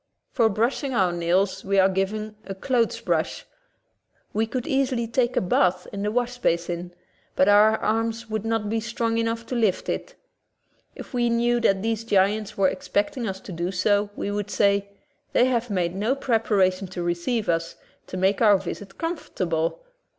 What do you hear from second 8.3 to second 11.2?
not be strong enough to lift it. If